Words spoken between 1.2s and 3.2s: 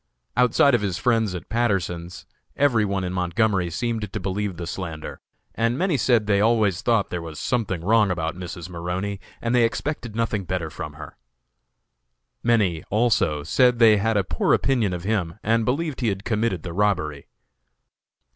at Patterson's, every one in